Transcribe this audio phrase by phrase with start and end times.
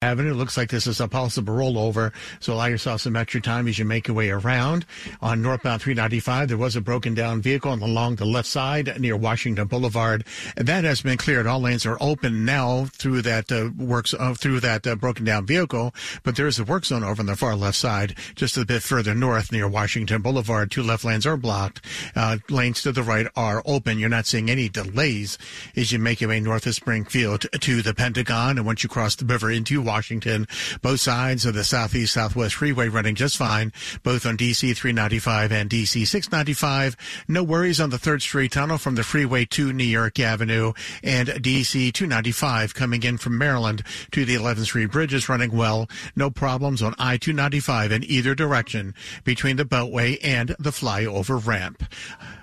[0.00, 0.32] Avenue.
[0.32, 3.84] Looks like this is a possible rollover, so allow yourself some extra time as you
[3.84, 4.86] make your way around.
[5.20, 9.66] On northbound 395, there was a broken down vehicle along the left side near Washington
[9.66, 10.24] Boulevard.
[10.56, 11.48] That has been cleared.
[11.48, 15.46] All lanes are open now through that uh, works uh, through that uh, broken down
[15.46, 18.64] vehicle, but there is a work zone over on the far left side, just a
[18.64, 20.70] bit further north near Washington Boulevard.
[20.70, 21.84] Two left lanes are blocked.
[22.14, 23.98] Uh, lanes to the right are open.
[23.98, 25.38] You're not seeing any delays
[25.74, 29.16] as you make your way north of Springfield to the Pentagon, and once you cross
[29.16, 30.46] the river into Washington.
[30.82, 35.70] Both sides of the Southeast Southwest Freeway running just fine, both on DC 395 and
[35.70, 36.96] DC 695.
[37.26, 41.28] No worries on the 3rd Street Tunnel from the freeway to New York Avenue and
[41.28, 43.82] DC 295 coming in from Maryland
[44.12, 45.88] to the 11th Street Bridge is running well.
[46.14, 51.82] No problems on I 295 in either direction between the Beltway and the flyover ramp.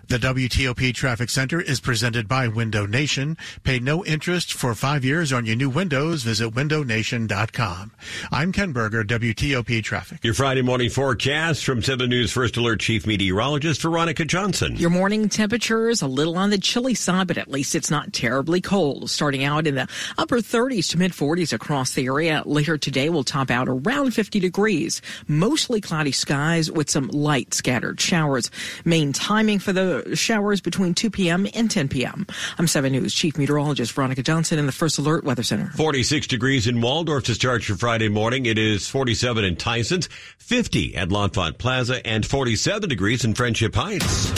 [0.08, 3.38] The WTOP Traffic Center is presented by Window Nation.
[3.64, 6.22] Pay no interest for five years on your new windows.
[6.22, 7.92] Visit windownation.com.
[8.32, 10.24] I'm Ken Berger, WTOP Traffic.
[10.24, 14.76] Your Friday morning forecast from 7 News First Alert Chief Meteorologist Veronica Johnson.
[14.76, 18.62] Your morning temperatures a little on the chilly side, but at least it's not terribly
[18.62, 19.10] cold.
[19.10, 19.88] Starting out in the
[20.20, 22.44] upper 30s to mid 40s across the area.
[22.46, 25.02] Later today will top out around 50 degrees.
[25.28, 28.52] Mostly cloudy skies with some light scattered showers.
[28.86, 31.48] Main timing for the showers between 2 p.m.
[31.54, 32.26] and 10 p.m.
[32.58, 35.72] I'm 7 News Chief Meteorologist Veronica Johnson in the First Alert Weather Center.
[35.76, 38.46] 46 degrees in Waldorf to start your Friday morning.
[38.46, 40.08] It is 47 in Tysons,
[40.38, 44.32] 50 at L'Enfant Plaza, and 47 degrees in Friendship Heights.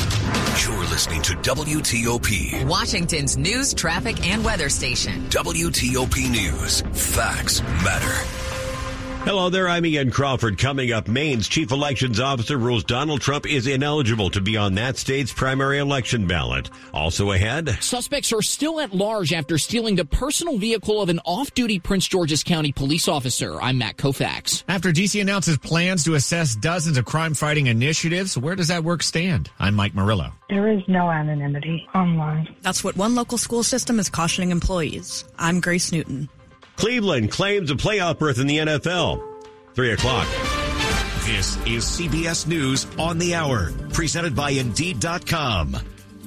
[0.66, 5.22] You're listening to WTOP, Washington's news, traffic, and weather station.
[5.30, 6.82] WTOP News.
[6.94, 8.47] Facts matter.
[9.28, 10.58] Hello there, I'm Ian Crawford.
[10.58, 14.96] Coming up, Maine's chief elections officer rules Donald Trump is ineligible to be on that
[14.96, 16.70] state's primary election ballot.
[16.94, 21.78] Also ahead, suspects are still at large after stealing the personal vehicle of an off-duty
[21.80, 23.62] Prince George's County police officer.
[23.62, 24.64] I'm Matt Koufax.
[24.70, 29.52] After DC announces plans to assess dozens of crime-fighting initiatives, where does that work stand?
[29.60, 30.32] I'm Mike Murillo.
[30.48, 32.56] There is no anonymity online.
[32.62, 35.26] That's what one local school system is cautioning employees.
[35.38, 36.30] I'm Grace Newton.
[36.78, 39.22] Cleveland claims a playoff berth in the NFL.
[39.74, 40.28] 3 o'clock.
[41.26, 45.76] This is CBS News on the Hour, presented by Indeed.com.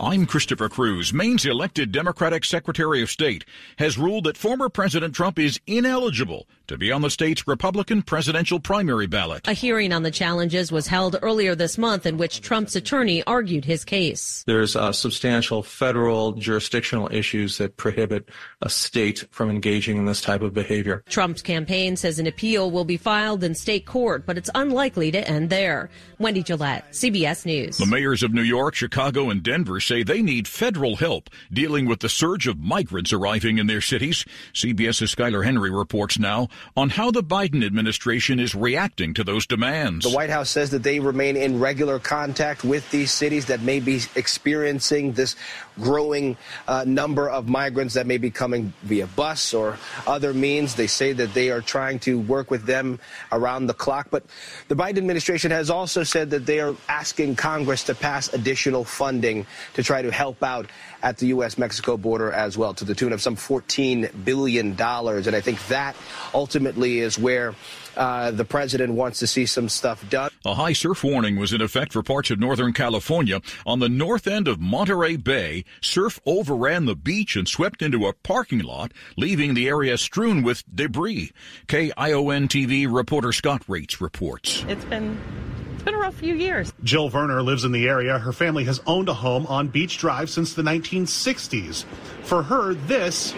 [0.01, 1.13] I'm Christopher Cruz.
[1.13, 3.45] Maine's elected Democratic Secretary of State
[3.79, 8.61] has ruled that former President Trump is ineligible to be on the state's Republican presidential
[8.61, 9.47] primary ballot.
[9.47, 13.67] A hearing on the challenges was held earlier this month in which Trump's attorney argued
[13.67, 14.43] his case.
[14.47, 18.31] There's uh, substantial federal jurisdictional issues that prohibit
[18.63, 21.05] a state from engaging in this type of behavior.
[21.11, 25.29] Trump's campaign says an appeal will be filed in state court, but it's unlikely to
[25.29, 25.91] end there.
[26.19, 27.77] Wendy Gillette, CBS News.
[27.77, 31.99] The mayors of New York, Chicago, and Denver say they need federal help dealing with
[31.99, 34.25] the surge of migrants arriving in their cities.
[34.55, 36.47] CBS's Skyler Henry reports now
[36.77, 40.05] on how the Biden administration is reacting to those demands.
[40.05, 43.81] The White House says that they remain in regular contact with these cities that may
[43.81, 45.35] be experiencing this
[45.81, 46.37] growing
[46.69, 49.77] uh, number of migrants that may be coming via bus or
[50.07, 50.77] other means.
[50.77, 53.01] They say that they are trying to work with them
[53.33, 54.07] around the clock.
[54.11, 54.25] But
[54.69, 59.47] the Biden administration has also said that they are asking Congress to pass additional funding
[59.75, 60.67] to try to help out
[61.03, 61.59] at the U.S.
[61.59, 64.81] Mexico border as well, to the tune of some $14 billion.
[64.81, 65.97] And I think that
[66.35, 67.55] ultimately is where
[67.97, 70.31] uh, the president wants to see some stuff done.
[70.45, 73.41] A high surf warning was in effect for parts of Northern California.
[73.67, 78.13] On the north end of Monterey Bay, surf overran the beach and swept into a
[78.13, 81.33] parking lot, leaving the area strewn with debris.
[81.67, 84.65] KION TV reporter Scott Rates reports.
[84.69, 85.19] It's been
[85.50, 85.50] it's
[85.83, 86.73] been a rough few years.
[86.83, 88.19] Jill Werner lives in the area.
[88.19, 91.85] Her family has owned a home on Beach Drive since the 1960s.
[92.23, 93.35] For her, this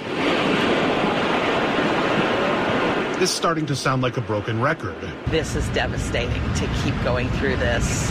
[3.23, 4.97] is starting to sound like a broken record.
[5.29, 8.11] This is devastating to keep going through this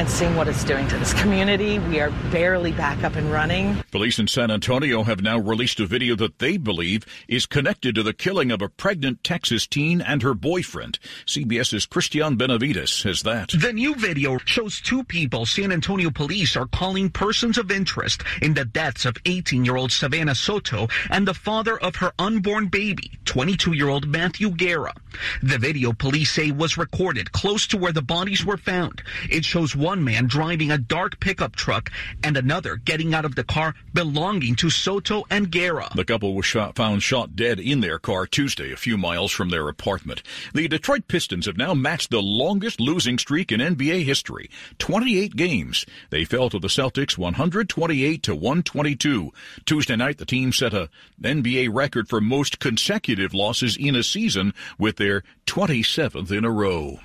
[0.00, 1.78] and seeing what it's doing to this community.
[1.78, 3.84] We are barely back up and running.
[3.90, 8.02] Police in San Antonio have now released a video that they believe is connected to
[8.02, 10.98] the killing of a pregnant Texas teen and her boyfriend.
[11.26, 13.50] CBS's Christian Benavides has that.
[13.50, 18.54] The new video shows two people San Antonio police are calling persons of interest in
[18.54, 24.48] the deaths of 18-year-old Savannah Soto and the father of her unborn baby, 22-year-old Matthew
[24.50, 24.94] Guerra.
[25.42, 29.02] The video police say was recorded close to where the bodies were found.
[29.28, 31.90] It shows one one man driving a dark pickup truck
[32.22, 35.90] and another getting out of the car belonging to Soto and Guerra.
[35.96, 39.50] The couple was shot, found shot dead in their car Tuesday, a few miles from
[39.50, 40.22] their apartment.
[40.54, 44.48] The Detroit Pistons have now matched the longest losing streak in NBA history
[44.78, 45.84] 28 games.
[46.10, 49.32] They fell to the Celtics 128 to 122.
[49.66, 50.88] Tuesday night, the team set a
[51.20, 57.00] NBA record for most consecutive losses in a season with their 27th in a row.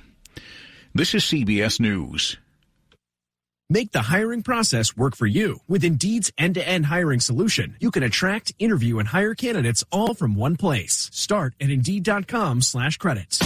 [0.94, 2.38] This is CBS News.
[3.68, 5.60] Make the hiring process work for you.
[5.68, 10.56] With Indeed's end-to-end hiring solution, you can attract, interview, and hire candidates all from one
[10.56, 11.10] place.
[11.12, 13.38] Start at Indeed.com slash credits.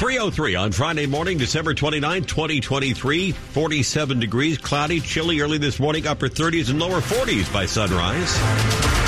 [0.00, 3.32] 303 on Friday morning, December 29, 2023.
[3.32, 8.99] 47 degrees, cloudy, chilly early this morning, upper 30s and lower 40s by sunrise.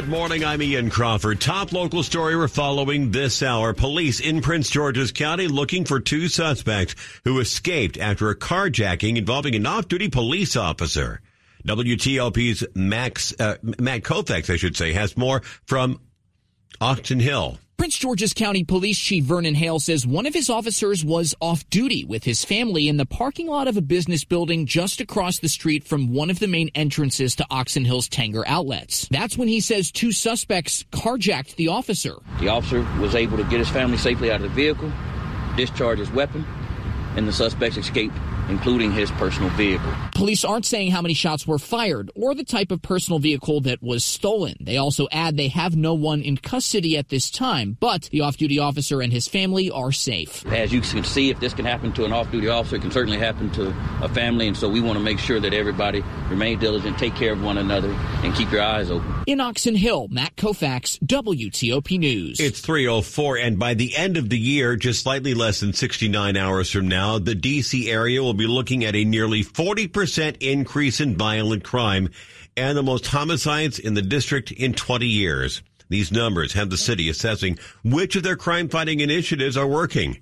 [0.00, 0.46] Good morning.
[0.46, 1.42] I'm Ian Crawford.
[1.42, 3.74] Top local story we're following this hour.
[3.74, 6.94] Police in Prince George's County looking for two suspects
[7.24, 11.20] who escaped after a carjacking involving an off-duty police officer.
[11.66, 16.00] WTOP's Max, uh, Matt Koufax, I should say, has more from
[16.80, 17.58] Oxon Hill.
[17.80, 22.04] Prince George's County Police Chief Vernon Hale says one of his officers was off duty
[22.04, 25.84] with his family in the parking lot of a business building just across the street
[25.84, 29.08] from one of the main entrances to Oxon Hill's Tanger outlets.
[29.10, 32.16] That's when he says two suspects carjacked the officer.
[32.38, 34.92] The officer was able to get his family safely out of the vehicle,
[35.56, 36.44] discharge his weapon,
[37.16, 38.14] and the suspects escaped
[38.50, 39.92] including his personal vehicle.
[40.14, 43.82] Police aren't saying how many shots were fired or the type of personal vehicle that
[43.82, 44.56] was stolen.
[44.60, 48.58] They also add they have no one in custody at this time, but the off-duty
[48.58, 50.44] officer and his family are safe.
[50.46, 53.18] As you can see, if this can happen to an off-duty officer, it can certainly
[53.18, 53.68] happen to
[54.02, 57.32] a family, and so we want to make sure that everybody remain diligent, take care
[57.32, 57.90] of one another,
[58.22, 59.14] and keep your eyes open.
[59.26, 62.40] In Oxon Hill, Matt Koufax, WTOP News.
[62.40, 66.70] It's 304, and by the end of the year, just slightly less than 69 hours
[66.70, 67.90] from now, the D.C.
[67.90, 72.10] area will be looking at a nearly 40% increase in violent crime
[72.56, 75.62] and the most homicides in the district in 20 years.
[75.88, 80.18] These numbers have the city assessing which of their crime fighting initiatives are working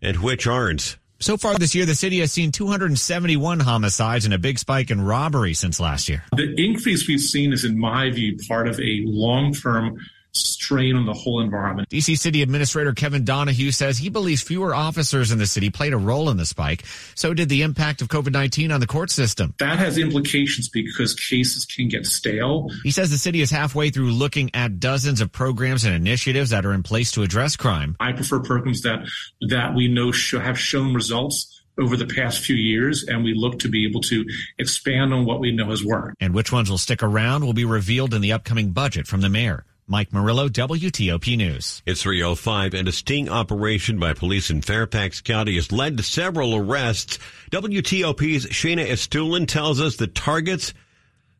[0.00, 0.96] and which aren't.
[1.20, 5.00] So far this year, the city has seen 271 homicides and a big spike in
[5.00, 6.22] robbery since last year.
[6.36, 9.98] The increase we've seen is, in my view, part of a long term
[10.38, 11.88] strain on the whole environment.
[11.88, 15.96] DC City Administrator Kevin Donahue says he believes fewer officers in the city played a
[15.96, 16.84] role in the spike.
[17.14, 19.54] So did the impact of COVID 19 on the court system.
[19.58, 22.70] That has implications because cases can get stale.
[22.82, 26.64] He says the city is halfway through looking at dozens of programs and initiatives that
[26.64, 27.96] are in place to address crime.
[28.00, 29.06] I prefer programs that
[29.48, 33.60] that we know sh- have shown results over the past few years, and we look
[33.60, 34.24] to be able to
[34.58, 36.16] expand on what we know has worked.
[36.20, 39.28] And which ones will stick around will be revealed in the upcoming budget from the
[39.28, 39.64] mayor.
[39.90, 41.82] Mike Murillo, WTOP News.
[41.86, 46.54] It's 305 and a sting operation by police in Fairfax County has led to several
[46.54, 47.18] arrests.
[47.50, 50.74] WTOP's Shayna Estulin tells us the targets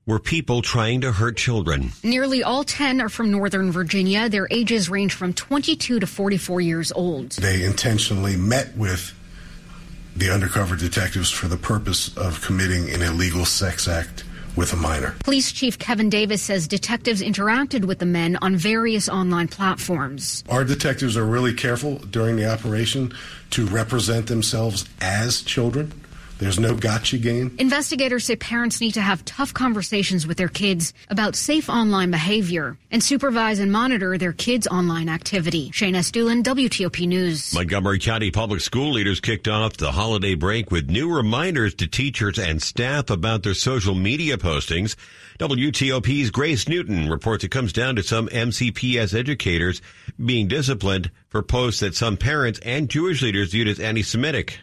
[0.06, 1.92] were people trying to hurt children.
[2.02, 4.30] Nearly all 10 are from Northern Virginia.
[4.30, 7.32] Their ages range from 22 to 44 years old.
[7.32, 9.14] They intentionally met with
[10.16, 14.24] the undercover detectives for the purpose of committing an illegal sex act
[14.58, 15.14] with a minor.
[15.22, 20.42] Police Chief Kevin Davis says detectives interacted with the men on various online platforms.
[20.48, 23.14] Our detectives are really careful during the operation
[23.50, 25.92] to represent themselves as children.
[26.38, 27.56] There's no gotcha game.
[27.58, 32.78] Investigators say parents need to have tough conversations with their kids about safe online behavior
[32.92, 35.70] and supervise and monitor their kids' online activity.
[35.70, 37.52] Shayna Estulin, WTOP News.
[37.52, 42.38] Montgomery County Public School leaders kicked off the holiday break with new reminders to teachers
[42.38, 44.94] and staff about their social media postings.
[45.40, 49.82] WTOP's Grace Newton reports it comes down to some MCPS educators
[50.24, 54.58] being disciplined for posts that some parents and Jewish leaders viewed as anti-Semitic.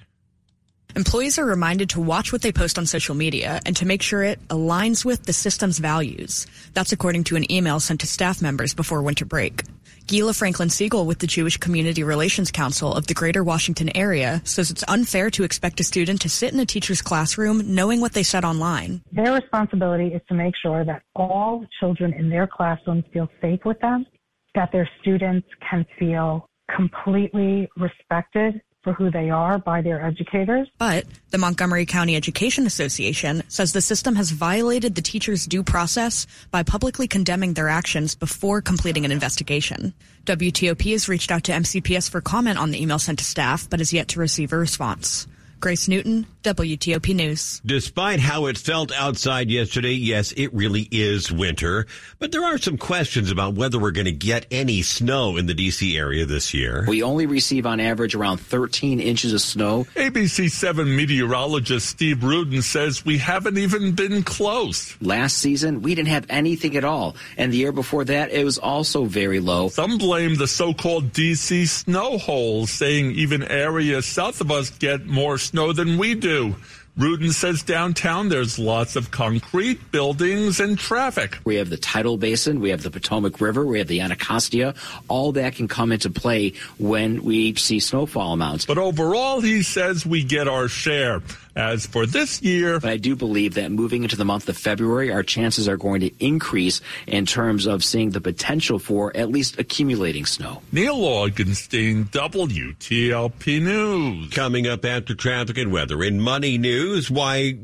[0.96, 4.24] Employees are reminded to watch what they post on social media and to make sure
[4.24, 6.48] it aligns with the system's values.
[6.74, 9.64] That's according to an email sent to staff members before winter break.
[10.08, 14.72] Gila Franklin Siegel with the Jewish Community Relations Council of the Greater Washington area says
[14.72, 18.24] it's unfair to expect a student to sit in a teacher's classroom knowing what they
[18.24, 19.02] said online.
[19.12, 23.80] Their responsibility is to make sure that all children in their classrooms feel safe with
[23.82, 24.06] them,
[24.54, 30.70] that their students can feel completely respected for who they are by their educators.
[30.78, 36.28] But the Montgomery County Education Association says the system has violated the teachers' due process
[36.52, 39.94] by publicly condemning their actions before completing an investigation.
[40.26, 43.80] WTOP has reached out to MCPS for comment on the email sent to staff, but
[43.80, 45.28] has yet to receive a response.
[45.66, 47.60] Grace Newton, WTOP News.
[47.66, 51.88] Despite how it felt outside yesterday, yes, it really is winter.
[52.20, 55.56] But there are some questions about whether we're going to get any snow in the
[55.56, 55.98] D.C.
[55.98, 56.86] area this year.
[56.88, 59.86] We only receive on average around 13 inches of snow.
[59.96, 64.96] ABC 7 meteorologist Steve Rudin says we haven't even been close.
[65.02, 67.16] Last season, we didn't have anything at all.
[67.38, 69.70] And the year before that, it was also very low.
[69.70, 71.66] Some blame the so-called D.C.
[71.66, 76.56] snow holes, saying even areas south of us get more snow than we do.
[76.98, 81.38] Rudin says downtown there's lots of concrete, buildings, and traffic.
[81.44, 84.76] We have the tidal basin, we have the Potomac River, we have the Anacostia.
[85.10, 88.66] All that can come into play when we see snowfall amounts.
[88.66, 91.22] But overall, he says we get our share.
[91.56, 95.12] As for this year, but I do believe that moving into the month of February,
[95.14, 99.58] our chances are going to increase in terms of seeing the potential for at least
[99.58, 100.62] accumulating snow.
[100.74, 104.34] Neil Augenstein, WTOP News.
[104.34, 106.04] Coming up after traffic and weather.
[106.04, 107.58] In Money News, why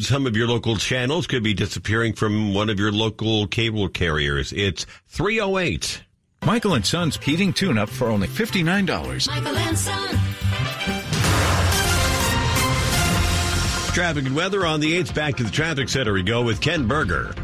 [0.00, 4.52] some of your local channels could be disappearing from one of your local cable carriers.
[4.52, 6.02] It's 308.
[6.44, 9.28] Michael and Son's heating tune up for only $59.
[9.28, 10.35] Michael and Son.
[13.96, 15.14] Traffic and weather on the 8th.
[15.14, 17.34] Back to the traffic center we go with Ken Berger.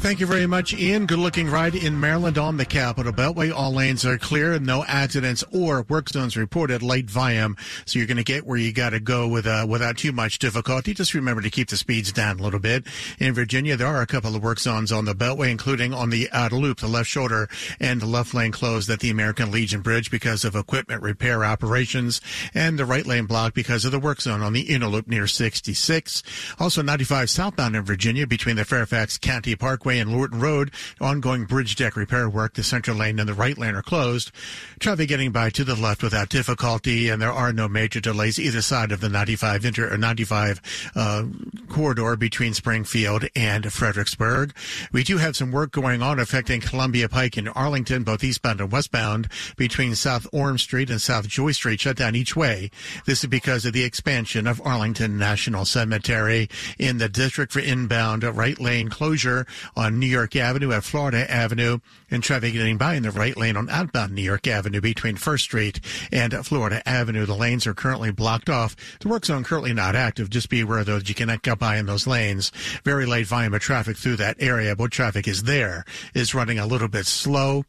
[0.00, 1.04] Thank you very much, Ian.
[1.04, 3.52] Good looking ride in Maryland on the Capitol Beltway.
[3.54, 4.58] All lanes are clear.
[4.58, 6.82] No accidents or work zones reported.
[6.82, 7.54] late VIAM.
[7.84, 10.38] So you're going to get where you got to go with, uh, without too much
[10.38, 10.94] difficulty.
[10.94, 12.86] Just remember to keep the speeds down a little bit.
[13.18, 16.30] In Virginia, there are a couple of work zones on the Beltway, including on the
[16.32, 20.10] outer loop, the left shoulder and the left lane closed at the American Legion Bridge
[20.10, 22.22] because of equipment repair operations
[22.54, 25.26] and the right lane blocked because of the work zone on the inner loop near
[25.26, 26.22] 66.
[26.58, 30.70] Also 95 southbound in Virginia between the Fairfax County Parkway and Lorton Road.
[31.00, 32.54] Ongoing bridge deck repair work.
[32.54, 34.30] The center lane and the right lane are closed.
[34.78, 38.62] Traffic getting by to the left without difficulty, and there are no major delays either
[38.62, 41.24] side of the 95 inter or 95 uh,
[41.68, 44.54] corridor between Springfield and Fredericksburg.
[44.92, 48.70] We do have some work going on affecting Columbia Pike in Arlington, both eastbound and
[48.70, 52.70] westbound, between South Orme Street and South Joy Street, shut down each way.
[53.06, 58.24] This is because of the expansion of Arlington National Cemetery in the district for inbound
[58.24, 59.46] right lane closure
[59.80, 61.78] on New York Avenue at Florida Avenue
[62.10, 65.44] and traffic getting by in the right lane on outbound New York Avenue between First
[65.44, 65.80] Street
[66.12, 67.24] and Florida Avenue.
[67.24, 68.76] The lanes are currently blocked off.
[69.00, 70.28] The work zone currently not active.
[70.28, 72.52] Just be aware though that you cannot get by in those lanes.
[72.84, 76.66] Very light volume of traffic through that area, but traffic is there is running a
[76.66, 77.64] little bit slow.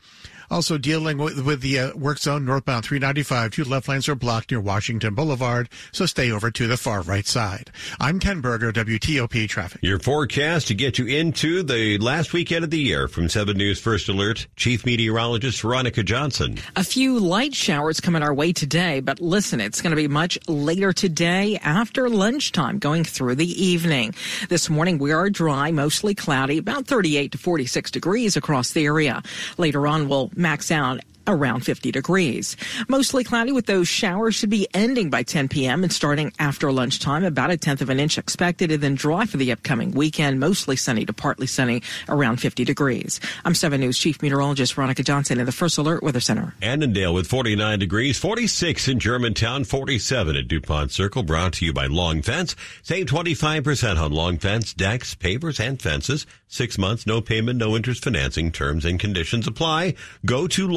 [0.52, 3.52] Also dealing with, with the uh, work zone northbound 395.
[3.52, 7.26] Two left lanes are blocked near Washington Boulevard, so stay over to the far right
[7.26, 7.72] side.
[8.02, 9.80] I'm Ken Berger, WTOP Traffic.
[9.82, 13.80] Your forecast to get you into the last weekend of the year from 7 News
[13.80, 16.58] First Alert, Chief Meteorologist Veronica Johnson.
[16.76, 20.38] A few light showers coming our way today, but listen, it's going to be much
[20.50, 24.14] later today after lunchtime going through the evening.
[24.50, 29.24] This morning we are dry, mostly cloudy, about 38 to 46 degrees across the area.
[29.58, 32.58] Later on we'll max out around 50 degrees.
[32.88, 35.84] Mostly cloudy with those showers should be ending by 10 p.m.
[35.84, 39.38] and starting after lunchtime, about a tenth of an inch expected and then dry for
[39.38, 43.20] the upcoming weekend, mostly sunny to partly sunny around 50 degrees.
[43.46, 46.54] I'm 7 News Chief Meteorologist Veronica Johnson in the First Alert Weather Center.
[46.62, 51.86] Annandale with 49 degrees, 46 in Germantown, 47 at DuPont Circle, brought to you by
[51.86, 52.56] Long Fence.
[52.82, 56.26] Save 25% on Long Fence, decks, pavers, and fences.
[56.48, 58.52] Six months, no payment, no interest financing.
[58.52, 59.96] Terms and conditions apply.
[60.26, 60.68] Go to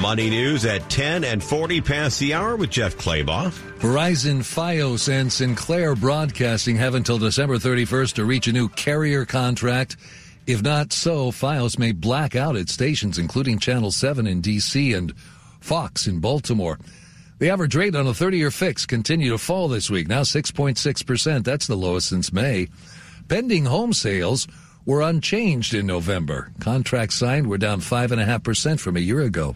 [0.00, 3.50] Money news at 10 and 40 past the hour with Jeff Clabaugh.
[3.80, 9.96] Verizon, Fios, and Sinclair Broadcasting have until December 31st to reach a new carrier contract.
[10.46, 14.92] If not so, Fios may black out its stations, including Channel 7 in D.C.
[14.92, 15.12] and
[15.58, 16.78] Fox in Baltimore.
[17.40, 21.42] The average rate on a 30-year fix continued to fall this week, now 6.6%.
[21.42, 22.68] That's the lowest since May.
[23.26, 24.46] Pending home sales
[24.88, 26.50] were unchanged in November.
[26.60, 29.54] Contracts signed were down 5.5% from a year ago.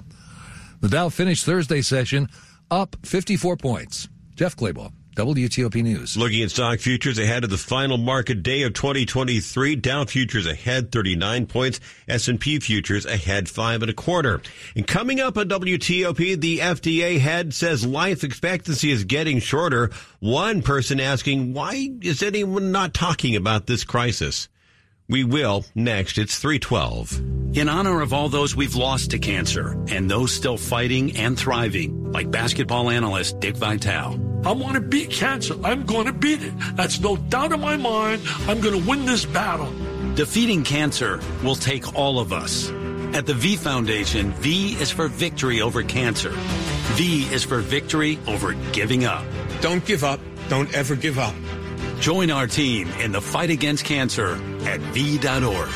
[0.83, 2.29] The Dow finished Thursday session
[2.71, 4.11] up 54 points.
[4.35, 4.93] Jeff Clabaugh.
[5.17, 6.17] WTOP News.
[6.17, 10.93] Looking at stock futures ahead of the final market day of 2023, Dow futures ahead
[10.93, 14.43] 39 points, S&P futures ahead five and a quarter.
[14.75, 19.91] And coming up on WTOP, the FDA head says life expectancy is getting shorter.
[20.21, 24.49] One person asking, why is anyone not talking about this crisis?
[25.13, 26.17] We will next.
[26.17, 27.59] It's 312.
[27.59, 32.11] In honor of all those we've lost to cancer and those still fighting and thriving,
[32.13, 34.19] like basketball analyst Dick Vitale.
[34.47, 35.55] I want to beat cancer.
[35.63, 36.55] I'm going to beat it.
[36.77, 38.23] That's no doubt in my mind.
[38.49, 39.71] I'm going to win this battle.
[40.15, 42.71] Defeating cancer will take all of us.
[43.15, 46.33] At the V Foundation, V is for victory over cancer.
[46.95, 49.27] V is for victory over giving up.
[49.61, 50.21] Don't give up.
[50.49, 51.35] Don't ever give up.
[52.03, 54.35] Join our team in the fight against cancer
[54.67, 55.69] at V.org.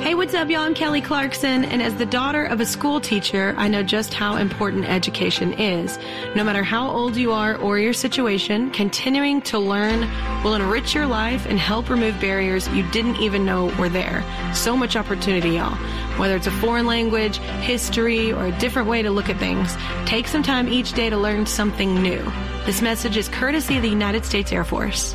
[0.00, 0.60] Hey, what's up, y'all?
[0.60, 4.36] I'm Kelly Clarkson, and as the daughter of a school teacher, I know just how
[4.36, 5.98] important education is.
[6.36, 10.08] No matter how old you are or your situation, continuing to learn
[10.44, 14.24] will enrich your life and help remove barriers you didn't even know were there.
[14.54, 15.76] So much opportunity, y'all.
[16.18, 20.26] Whether it's a foreign language, history, or a different way to look at things, take
[20.26, 22.20] some time each day to learn something new.
[22.66, 25.14] This message is courtesy of the United States Air Force.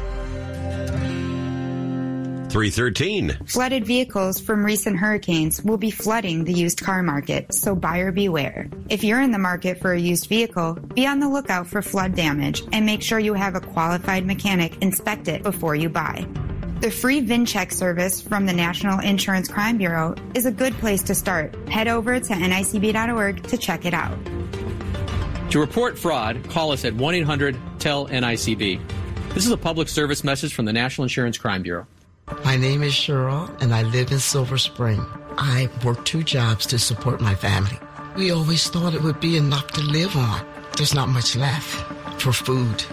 [2.54, 3.36] 313.
[3.48, 8.70] Flooded vehicles from recent hurricanes will be flooding the used car market, so buyer beware.
[8.90, 12.16] If you're in the market for a used vehicle, be on the lookout for flood
[12.16, 16.28] damage and make sure you have a qualified mechanic inspect it before you buy.
[16.84, 21.16] The free VinCheck service from the National Insurance Crime Bureau is a good place to
[21.16, 21.56] start.
[21.70, 24.18] Head over to nicb.org to check it out.
[25.52, 28.82] To report fraud, call us at 1 800 TELL NICB.
[29.34, 31.88] This is a public service message from the National Insurance Crime Bureau.
[32.44, 35.00] My name is Cheryl, and I live in Silver Spring.
[35.38, 37.80] I work two jobs to support my family.
[38.18, 40.46] We always thought it would be enough to live on.
[40.76, 42.84] There's not much left for food.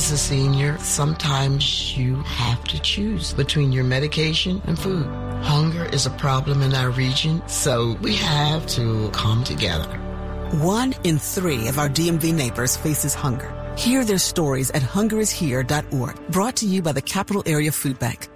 [0.00, 5.04] As a senior, sometimes you have to choose between your medication and food.
[5.42, 9.94] Hunger is a problem in our region, so we have to come together.
[10.62, 13.52] One in three of our DMV neighbors faces hunger.
[13.76, 16.30] Hear their stories at hungerishere.org.
[16.30, 18.26] Brought to you by the Capital Area Food Bank.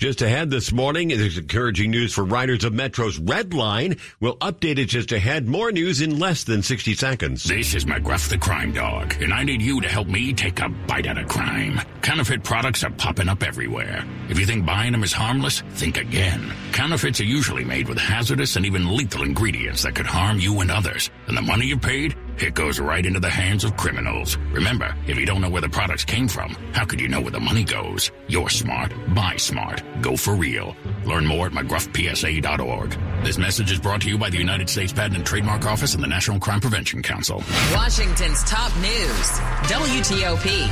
[0.00, 3.98] Just ahead this morning, there's encouraging news for riders of Metro's Red Line.
[4.18, 5.46] We'll update it just ahead.
[5.46, 7.44] More news in less than 60 seconds.
[7.44, 10.70] This is McGruff the Crime Dog, and I need you to help me take a
[10.70, 11.78] bite out of crime.
[12.00, 14.02] Counterfeit products are popping up everywhere.
[14.30, 16.50] If you think buying them is harmless, think again.
[16.72, 20.70] Counterfeits are usually made with hazardous and even lethal ingredients that could harm you and
[20.70, 21.10] others.
[21.26, 22.16] And the money you paid?
[22.40, 24.38] It goes right into the hands of criminals.
[24.50, 27.30] Remember, if you don't know where the products came from, how could you know where
[27.30, 28.10] the money goes?
[28.28, 28.94] You're smart.
[29.14, 29.82] Buy smart.
[30.00, 30.74] Go for real.
[31.04, 32.96] Learn more at McGruffPSA.org.
[33.24, 36.02] This message is brought to you by the United States Patent and Trademark Office and
[36.02, 37.44] the National Crime Prevention Council.
[37.74, 39.30] Washington's top news.
[39.68, 40.68] WTOP.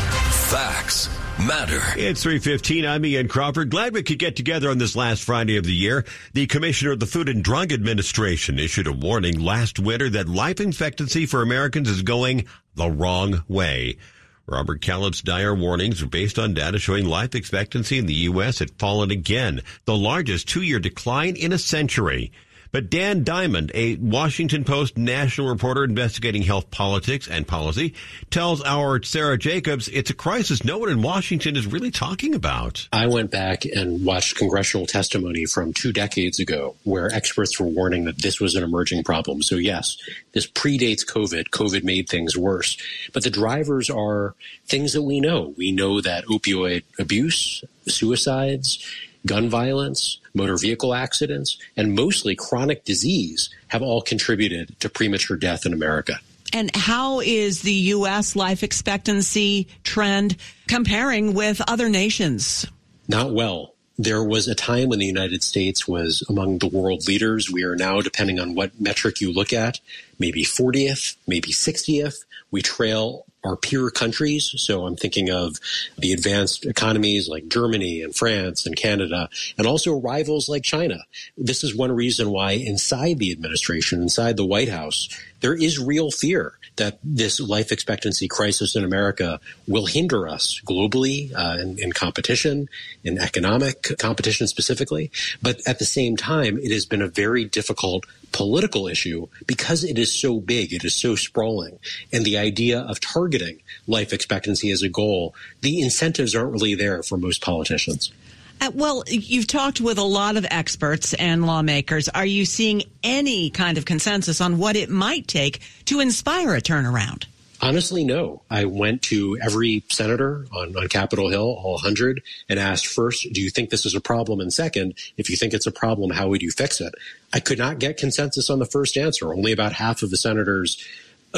[0.49, 1.81] Facts matter.
[1.97, 2.85] It's 315.
[2.85, 3.71] I'm Ian Crawford.
[3.71, 6.05] Glad we could get together on this last Friday of the year.
[6.35, 10.61] The Commissioner of the Food and Drug Administration issued a warning last winter that life
[10.61, 13.99] expectancy for Americans is going the wrong way.
[14.47, 18.61] Robert Califf's dire warnings are based on data showing life expectancy in the U.S.
[18.61, 22.33] had fallen again, the largest two-year decline in a century.
[22.71, 27.95] But Dan Diamond, a Washington Post national reporter investigating health politics and policy,
[28.31, 32.89] tells our Sarah Jacobs it's a crisis no one in Washington is really talking about.
[32.93, 38.05] I went back and watched congressional testimony from two decades ago where experts were warning
[38.05, 39.43] that this was an emerging problem.
[39.43, 39.97] So yes,
[40.33, 41.49] this predates COVID.
[41.51, 42.77] COVID made things worse.
[43.13, 44.35] But the drivers are
[44.67, 45.55] things that we know.
[45.57, 48.85] We know that opioid abuse, suicides,
[49.27, 55.67] gun violence, motor vehicle accidents, and mostly chronic disease have all contributed to premature death
[55.67, 56.19] in America.
[56.55, 58.35] And how is the U.S.
[58.35, 62.67] life expectancy trend comparing with other nations?
[63.07, 63.75] Not well.
[63.99, 67.51] There was a time when the United States was among the world leaders.
[67.51, 69.81] We are now, depending on what metric you look at,
[70.19, 72.25] maybe 40th, maybe 60th.
[72.51, 74.53] We trail our peer countries.
[74.57, 75.57] So I'm thinking of
[75.97, 80.99] the advanced economies like Germany and France and Canada, and also rivals like China.
[81.37, 85.09] This is one reason why inside the administration, inside the White House,
[85.41, 91.33] there is real fear that this life expectancy crisis in America will hinder us globally
[91.35, 92.69] uh, in, in, competition,
[93.05, 95.11] in economic competition specifically.
[95.43, 99.99] But at the same time, it has been a very difficult political issue because it
[99.99, 101.79] is so big, it is so sprawling.
[102.13, 107.03] And the idea of targeting life expectancy as a goal, the incentives aren't really there
[107.03, 108.13] for most politicians.
[108.61, 112.09] Uh, well, you've talked with a lot of experts and lawmakers.
[112.09, 116.61] Are you seeing any kind of consensus on what it might take to inspire a
[116.61, 117.27] turnaround?
[117.61, 118.43] Honestly, no.
[118.51, 123.41] I went to every senator on, on Capitol Hill, all 100, and asked first, do
[123.41, 124.41] you think this is a problem?
[124.41, 126.95] And second, if you think it's a problem, how would you fix it?
[127.33, 129.33] I could not get consensus on the first answer.
[129.33, 130.83] Only about half of the senators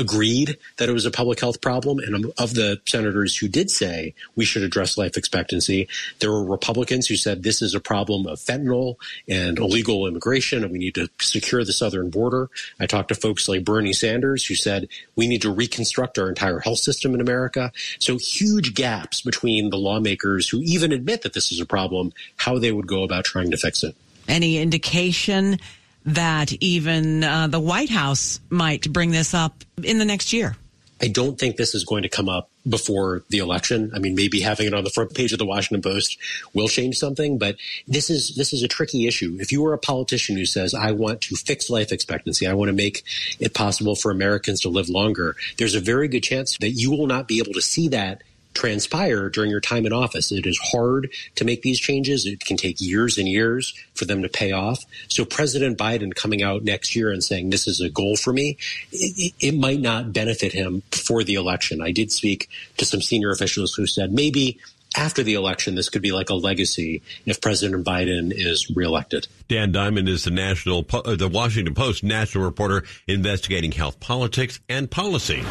[0.00, 1.98] agreed that it was a public health problem.
[1.98, 7.06] And of the senators who did say we should address life expectancy, there were Republicans
[7.06, 8.96] who said this is a problem of fentanyl
[9.28, 12.48] and illegal immigration and we need to secure the southern border.
[12.80, 16.58] I talked to folks like Bernie Sanders who said we need to reconstruct our entire
[16.58, 17.70] health system in America.
[17.98, 22.58] So huge gaps between the lawmakers who even admit that this is a problem, how
[22.58, 23.94] they would go about trying to fix it.
[24.26, 25.58] Any indication
[26.06, 30.56] that even uh, the White House might bring this up in the next year.
[31.02, 33.90] I don't think this is going to come up before the election.
[33.94, 36.18] I mean, maybe having it on the front page of the Washington Post
[36.52, 37.56] will change something, but
[37.88, 39.38] this is this is a tricky issue.
[39.40, 42.68] If you are a politician who says, "I want to fix life expectancy, I want
[42.68, 43.04] to make
[43.38, 47.06] it possible for Americans to live longer," there's a very good chance that you will
[47.06, 48.22] not be able to see that
[48.54, 50.32] transpire during your time in office.
[50.32, 52.26] It is hard to make these changes.
[52.26, 54.84] It can take years and years for them to pay off.
[55.08, 58.56] So President Biden coming out next year and saying this is a goal for me,
[58.92, 61.80] it, it might not benefit him for the election.
[61.80, 64.58] I did speak to some senior officials who said maybe
[64.96, 69.28] after the election, this could be like a legacy if President Biden is reelected.
[69.48, 74.90] Dan Diamond is the national, uh, the Washington Post national reporter investigating health politics and
[74.90, 75.44] policy.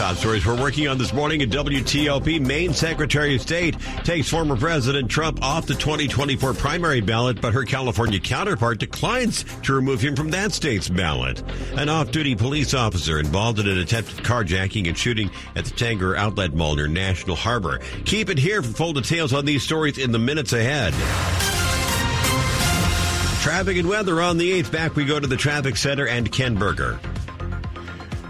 [0.00, 2.40] Top stories we're working on this morning at WTOP.
[2.40, 7.64] Maine Secretary of State takes former President Trump off the 2024 primary ballot, but her
[7.64, 11.42] California counterpart declines to remove him from that state's ballot.
[11.76, 16.54] An off-duty police officer involved in an attempted carjacking and shooting at the Tanger Outlet
[16.54, 17.80] Mall near National Harbor.
[18.06, 20.94] Keep it here for full details on these stories in the minutes ahead.
[23.42, 24.72] Traffic and weather on the 8th.
[24.72, 26.98] Back we go to the traffic center and Ken Berger.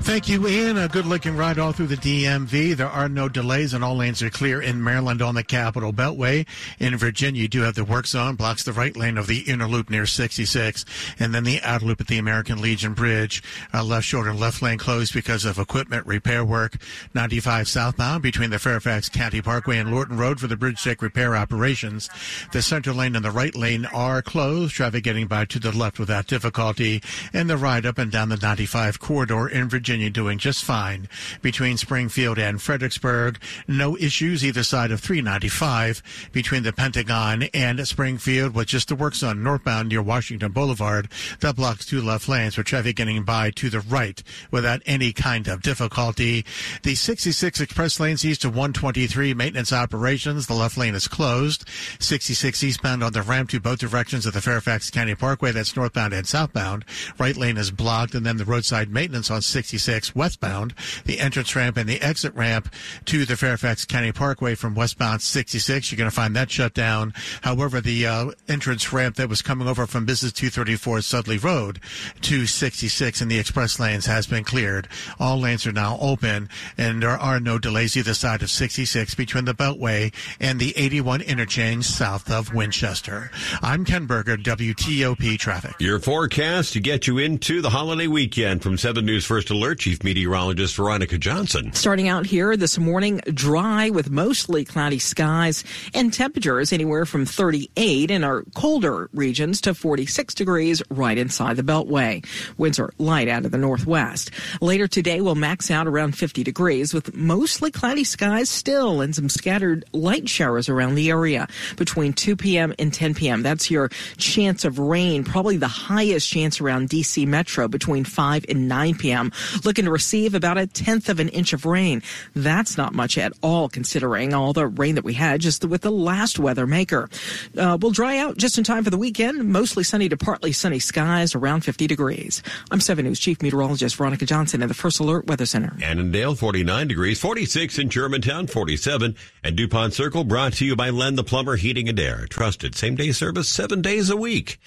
[0.02, 0.78] Thank you, Ian.
[0.78, 2.74] A good looking ride all through the DMV.
[2.74, 6.46] There are no delays and all lanes are clear in Maryland on the Capitol Beltway.
[6.78, 9.68] In Virginia, you do have the work zone, blocks the right lane of the inner
[9.68, 10.86] loop near 66,
[11.18, 13.42] and then the outer loop at the American Legion Bridge.
[13.74, 16.76] Uh, left shoulder and left lane closed because of equipment repair work.
[17.14, 21.36] 95 southbound between the Fairfax County Parkway and Lorton Road for the bridge deck repair
[21.36, 22.08] operations.
[22.52, 24.74] The center lane and the right lane are closed.
[24.74, 27.02] Traffic getting by to the left without difficulty.
[27.34, 31.08] And the ride up and down the 95 corridor in Virginia Virginia doing just fine.
[31.42, 36.30] Between Springfield and Fredericksburg, no issues either side of 395.
[36.30, 41.56] Between the Pentagon and Springfield, with just the work zone northbound near Washington Boulevard, that
[41.56, 44.22] blocks two left lanes for traffic getting by to the right
[44.52, 46.44] without any kind of difficulty.
[46.84, 51.68] The 66 express lanes east of 123 maintenance operations, the left lane is closed.
[51.98, 56.12] 66 eastbound on the ramp to both directions of the Fairfax County Parkway, that's northbound
[56.12, 56.84] and southbound.
[57.18, 60.74] Right lane is blocked, and then the roadside maintenance on 66 66 westbound,
[61.06, 62.72] the entrance ramp and the exit ramp
[63.06, 65.90] to the Fairfax County Parkway from westbound 66.
[65.90, 67.14] You're going to find that shut down.
[67.42, 71.80] However, the uh, entrance ramp that was coming over from Business 234 Sudley Road
[72.20, 74.86] to 66 in the express lanes has been cleared.
[75.18, 79.46] All lanes are now open, and there are no delays either side of 66 between
[79.46, 83.30] the Beltway and the 81 interchange south of Winchester.
[83.62, 85.74] I'm Ken Berger, WTOP Traffic.
[85.78, 89.69] Your forecast to get you into the holiday weekend from 7 News First Alert.
[89.74, 91.72] Chief Meteorologist Veronica Johnson.
[91.72, 98.10] Starting out here this morning, dry with mostly cloudy skies and temperatures anywhere from 38
[98.10, 102.24] in our colder regions to 46 degrees right inside the Beltway.
[102.58, 104.30] Winds are light out of the northwest.
[104.60, 109.28] Later today, we'll max out around 50 degrees with mostly cloudy skies still and some
[109.28, 112.74] scattered light showers around the area between 2 p.m.
[112.78, 113.42] and 10 p.m.
[113.42, 118.68] That's your chance of rain, probably the highest chance around DC Metro between 5 and
[118.68, 119.30] 9 p.m
[119.64, 122.02] looking to receive about a tenth of an inch of rain.
[122.34, 125.90] That's not much at all considering all the rain that we had just with the
[125.90, 127.08] last weather maker.
[127.56, 129.44] Uh, we'll dry out just in time for the weekend.
[129.48, 132.42] Mostly sunny to partly sunny skies around 50 degrees.
[132.70, 135.76] I'm 7 News Chief Meteorologist Veronica Johnson in the First Alert Weather Center.
[135.82, 141.16] Annandale, 49 degrees, 46 in Germantown, 47, and DuPont Circle brought to you by Len
[141.16, 142.26] the Plumber Heating and Air.
[142.28, 144.58] Trusted same day service seven days a week.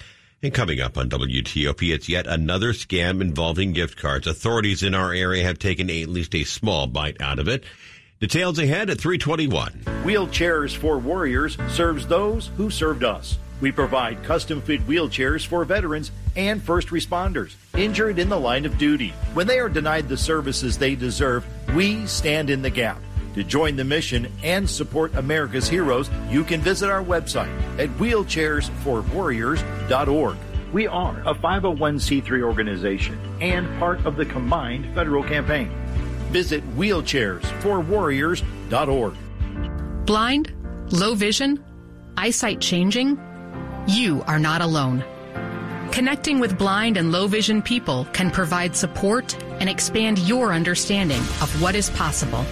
[0.44, 4.26] And coming up on WTOP, it's yet another scam involving gift cards.
[4.26, 7.64] Authorities in our area have taken at least a small bite out of it.
[8.20, 9.72] Details ahead at 321.
[10.04, 13.38] Wheelchairs for Warriors serves those who served us.
[13.62, 18.76] We provide custom fit wheelchairs for veterans and first responders injured in the line of
[18.76, 19.14] duty.
[19.32, 23.00] When they are denied the services they deserve, we stand in the gap.
[23.34, 30.36] To join the mission and support America's heroes, you can visit our website at wheelchairsforwarriors.org.
[30.72, 35.70] We are a 501c3 organization and part of the combined federal campaign.
[36.30, 39.14] Visit wheelchairsforwarriors.org.
[40.06, 40.52] Blind?
[40.90, 41.62] Low vision?
[42.16, 43.18] Eyesight changing?
[43.86, 45.04] You are not alone.
[45.92, 51.62] Connecting with blind and low vision people can provide support and expand your understanding of
[51.62, 52.44] what is possible.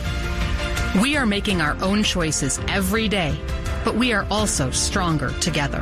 [1.00, 3.34] We are making our own choices every day,
[3.82, 5.80] but we are also stronger together.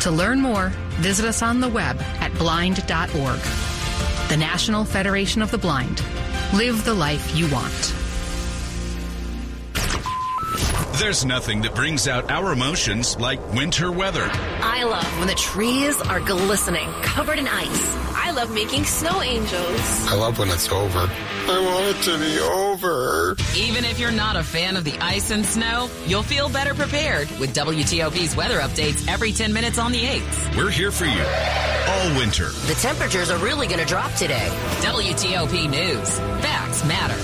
[0.00, 3.40] To learn more, visit us on the web at blind.org.
[4.28, 6.02] The National Federation of the Blind.
[6.52, 7.94] Live the life you want.
[10.98, 14.28] There's nothing that brings out our emotions like winter weather.
[14.30, 18.09] I love when the trees are glistening, covered in ice.
[18.30, 20.06] I love making snow angels.
[20.06, 21.00] I love when it's over.
[21.00, 23.34] I want it to be over.
[23.56, 27.28] Even if you're not a fan of the ice and snow, you'll feel better prepared
[27.40, 30.56] with WTOP's weather updates every 10 minutes on the 8th.
[30.56, 31.24] We're here for you
[31.88, 32.50] all winter.
[32.68, 34.48] The temperatures are really going to drop today.
[34.78, 36.20] WTOP News.
[36.40, 37.20] Facts matter.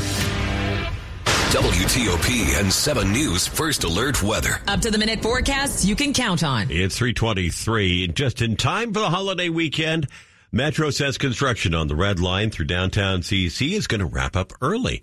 [1.53, 4.61] WTOP and 7 News First Alert Weather.
[4.67, 6.67] Up to the minute forecasts you can count on.
[6.69, 8.09] It's 323.
[8.09, 10.09] Just in time for the holiday weekend.
[10.57, 14.55] Metro says construction on the red line through downtown DC is going to wrap up
[14.63, 15.03] early.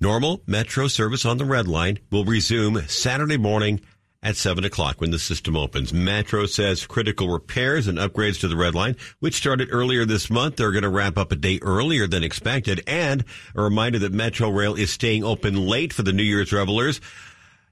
[0.00, 3.80] Normal Metro service on the red line will resume Saturday morning
[4.20, 5.92] at 7 o'clock when the system opens.
[5.92, 10.56] Metro says critical repairs and upgrades to the red line, which started earlier this month,
[10.56, 12.82] they're going to wrap up a day earlier than expected.
[12.88, 13.24] And
[13.54, 17.00] a reminder that Metro Rail is staying open late for the New Year's revelers,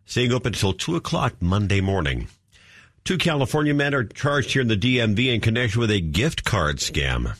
[0.04, 2.28] staying open until 2 o'clock Monday morning.
[3.08, 6.76] Two California men are charged here in the DMV in connection with a gift card
[6.76, 7.34] scam.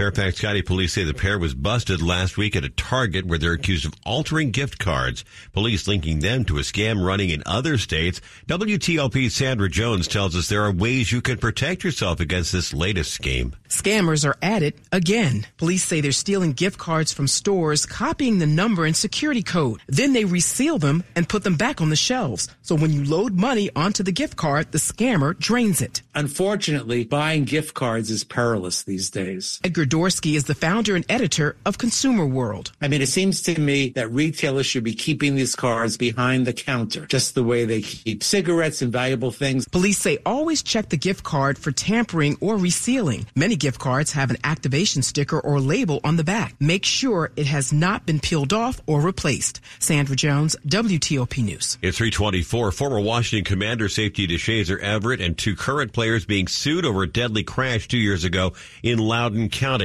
[0.00, 3.52] Fairfax County police say the pair was busted last week at a Target where they're
[3.52, 5.26] accused of altering gift cards.
[5.52, 8.22] Police linking them to a scam running in other states.
[8.46, 13.12] WTOP Sandra Jones tells us there are ways you can protect yourself against this latest
[13.12, 13.52] scheme.
[13.68, 15.46] Scammers are at it again.
[15.58, 19.80] Police say they're stealing gift cards from stores, copying the number and security code.
[19.86, 22.48] Then they reseal them and put them back on the shelves.
[22.62, 26.00] So when you load money onto the gift card, the scammer drains it.
[26.14, 29.60] Unfortunately, buying gift cards is perilous these days.
[29.62, 32.70] Edgar Dworsky is the founder and editor of Consumer World.
[32.80, 36.52] I mean, it seems to me that retailers should be keeping these cards behind the
[36.52, 39.66] counter, just the way they keep cigarettes and valuable things.
[39.66, 43.26] Police say always check the gift card for tampering or resealing.
[43.34, 46.54] Many gift cards have an activation sticker or label on the back.
[46.60, 49.60] Make sure it has not been peeled off or replaced.
[49.80, 51.78] Sandra Jones, WTOP News.
[51.82, 52.70] It's 324.
[52.70, 57.42] Former Washington Commander safety Deshazor Everett and two current players being sued over a deadly
[57.42, 58.52] crash two years ago
[58.84, 59.79] in Loudoun County.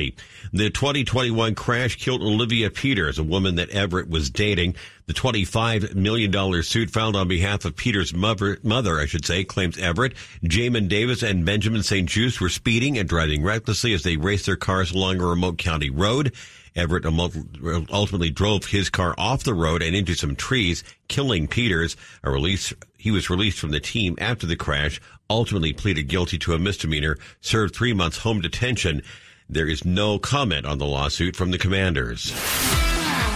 [0.51, 4.75] The 2021 crash killed Olivia Peters, a woman that Everett was dating.
[5.07, 9.77] The $25 million suit filed on behalf of Peter's mother, mother, I should say, claims
[9.77, 14.55] Everett, Jamin Davis, and Benjamin St-Juste were speeding and driving recklessly as they raced their
[14.55, 16.33] cars along a remote county road.
[16.75, 21.95] Everett ultimately drove his car off the road and into some trees, killing Peters.
[22.21, 26.53] A release, he was released from the team after the crash, ultimately pleaded guilty to
[26.53, 29.01] a misdemeanor, served three months home detention.
[29.47, 32.33] There is no comment on the lawsuit from the commanders.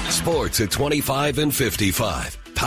[0.09, 2.48] Sports at 25 and 55.